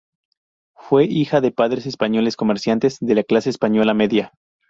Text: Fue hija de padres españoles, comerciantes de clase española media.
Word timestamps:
Fue 0.75 1.05
hija 1.05 1.41
de 1.41 1.51
padres 1.51 1.85
españoles, 1.85 2.35
comerciantes 2.35 2.97
de 3.01 3.23
clase 3.23 3.51
española 3.51 3.93
media. 3.93 4.33